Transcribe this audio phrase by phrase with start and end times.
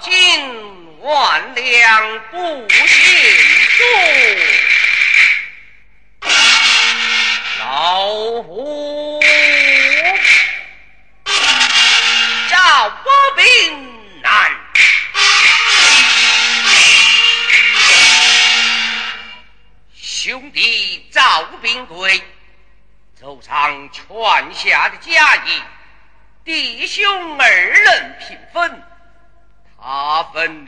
[0.00, 2.78] 黄金万两不嫌
[3.78, 3.86] 多，
[7.58, 9.20] 老夫
[12.48, 14.50] 赵国兵难。
[19.94, 22.22] 兄弟赵兵贵，
[23.20, 25.62] 奏上传下的家业，
[26.44, 28.82] 弟兄二人平分。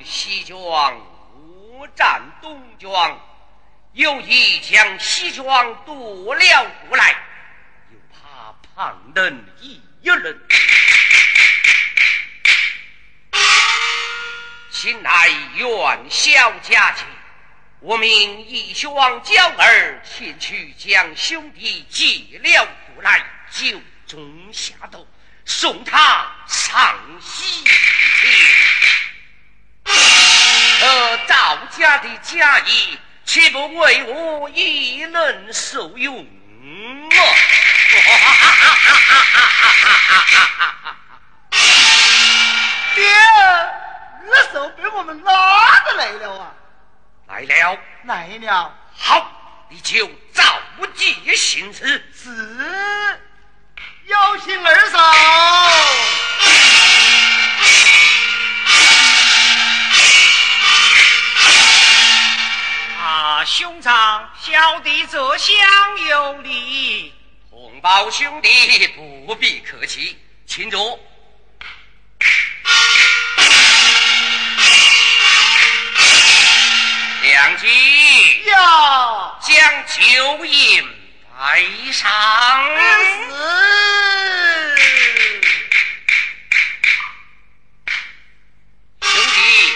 [0.04, 0.94] 西庄，
[1.78, 3.20] 我占东庄，
[3.92, 7.16] 又一将西庄夺了过来，
[7.91, 10.41] 又怕旁人议论。
[14.70, 17.04] 请来元宵佳节。
[17.80, 25.06] 我命义兄娇儿前去将兄弟接了过来，就中下毒，
[25.44, 27.80] 送他上西天。
[30.80, 36.28] 这赵家的家业，岂不为我一人受用吗？
[42.95, 43.11] 爹，
[44.31, 46.53] 二手被我们拉的来了啊！
[47.28, 48.75] 来了，来了。
[48.95, 50.45] 好，你就照
[50.95, 52.05] 计行事。
[52.15, 52.28] 是，
[54.05, 54.81] 有请二
[63.62, 65.56] 兄长，小弟这厢
[66.09, 67.14] 有礼。
[67.48, 70.98] 同胞兄弟不必客气，请坐。
[77.22, 80.84] 两军要将酒饮
[81.38, 82.10] 摆上。
[89.03, 89.72] 兄弟，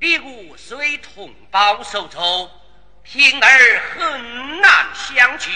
[0.00, 2.50] 你我虽同胞受仇，
[3.04, 5.50] 平儿很难相聚。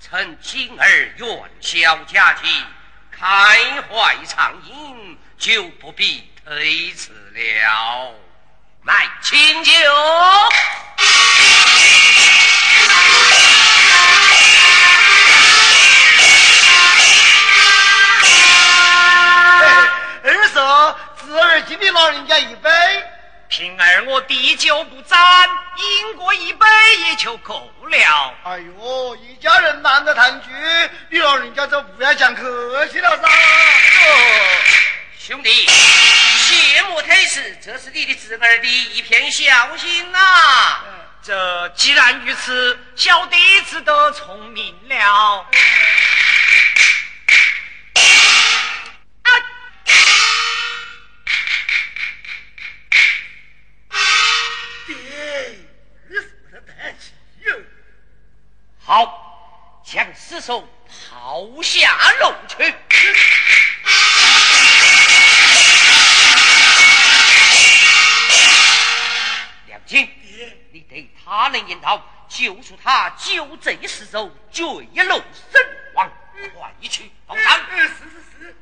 [0.00, 0.86] 趁今儿
[1.16, 2.48] 元宵佳节，
[3.12, 8.14] 开怀畅饮，就不必推辞了。
[8.84, 9.72] 来，请酒。
[20.24, 22.70] 二嫂，侄儿敬你老人家一杯。
[23.58, 25.18] 平儿我滴酒不沾，
[25.78, 26.64] 饮过一杯
[27.08, 28.34] 也就够了。
[28.44, 30.48] 哎呦，一家人难得团聚，
[31.10, 33.28] 你老人家就不要讲客气了噻。
[35.18, 40.84] 兄弟，切莫推辞，这是你的侄儿的一片孝心啊！
[41.20, 45.44] 这既然如此，小弟只得从命了。
[45.50, 45.58] 爹，
[59.90, 62.74] 将尸首抛下楼去。
[69.66, 70.06] 梁金，
[70.72, 76.12] 你得他能引导，救出他救贼尸首，坠楼身亡，
[76.54, 77.58] 快去报上。
[77.70, 78.56] 是是